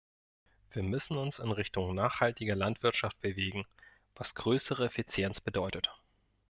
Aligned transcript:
Wir 0.71 0.81
müssen 0.81 1.15
uns 1.15 1.37
in 1.37 1.51
Richtung 1.51 1.93
nachhaltigerer 1.93 2.55
Landwirtschaft 2.55 3.21
bewegen, 3.21 3.67
was 4.15 4.33
größere 4.33 4.85
Effizienz 4.85 5.39
bedeutet. 5.41 5.91